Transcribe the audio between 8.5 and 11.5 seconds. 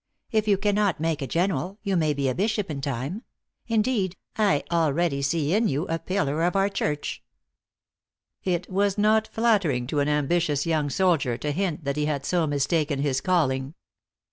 was not flattering to an ambitious young soldier